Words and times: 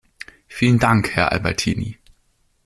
Vielen 0.47 0.79
Dank, 0.79 1.11
Herr 1.11 1.31
Albertini. 1.31 1.99